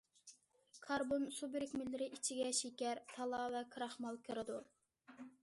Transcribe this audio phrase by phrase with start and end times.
[0.87, 4.59] كاربون سۇ بىرىكمىلىرى ئىچىگە شېكەر، تالا ۋە كراخمال كىرىدۇ.